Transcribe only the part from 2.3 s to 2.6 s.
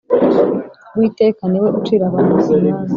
imanza